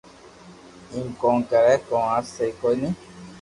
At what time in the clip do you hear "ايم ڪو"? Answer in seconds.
0.91-1.29